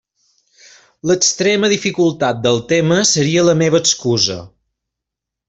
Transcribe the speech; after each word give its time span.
L'extrema 1.11 1.69
dificultat 1.73 2.41
del 2.47 2.57
tema 2.73 2.99
seria 3.11 3.45
la 3.51 3.57
meva 3.61 3.83
excusa. 3.87 4.41